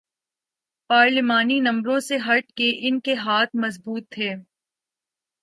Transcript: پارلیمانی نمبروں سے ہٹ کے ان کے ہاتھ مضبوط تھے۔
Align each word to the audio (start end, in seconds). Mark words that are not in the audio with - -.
پارلیمانی 0.89 1.59
نمبروں 1.59 1.99
سے 1.99 2.17
ہٹ 2.17 2.51
کے 2.51 2.71
ان 2.87 2.99
کے 2.99 3.13
ہاتھ 3.15 3.55
مضبوط 3.55 4.09
تھے۔ 4.09 4.33